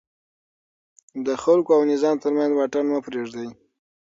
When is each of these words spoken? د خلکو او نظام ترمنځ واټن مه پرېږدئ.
د 1.25 1.27
خلکو 1.43 1.71
او 1.77 1.81
نظام 1.91 2.15
ترمنځ 2.23 2.51
واټن 2.53 2.85
مه 2.91 2.99
پرېږدئ. 3.05 3.49